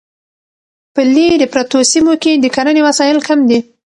[0.93, 3.59] په لیرې پرتو سیمو کې د کرنې وسایل کم دي.